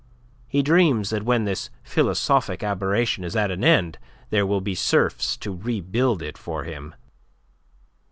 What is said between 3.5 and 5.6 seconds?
an end, there will be serfs to